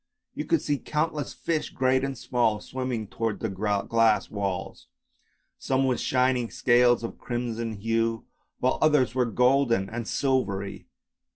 You 0.33 0.45
could 0.45 0.63
see 0.63 0.79
countless 0.79 1.31
fish, 1.31 1.69
great 1.69 2.03
and 2.03 2.17
small, 2.17 2.59
swimming 2.59 3.05
towards 3.07 3.39
the 3.39 3.49
glass 3.49 4.31
walls, 4.31 4.87
some 5.59 5.85
with 5.85 5.99
shining 5.99 6.49
scales 6.49 7.03
of 7.03 7.19
crimson 7.19 7.73
hue, 7.73 8.25
while 8.59 8.79
others 8.81 9.13
were 9.13 9.25
golden 9.25 9.91
and 9.91 10.07
silvery. 10.07 10.87